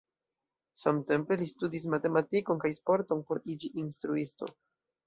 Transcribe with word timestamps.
Samtempe 0.83 1.37
li 1.41 1.47
studis 1.53 1.87
matematikon 1.97 2.65
kaj 2.67 2.75
sporton 2.81 3.25
por 3.31 3.45
iĝi 3.57 3.73
instruisto. 3.85 4.57